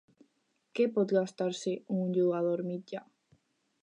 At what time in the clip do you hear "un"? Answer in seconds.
1.97-2.09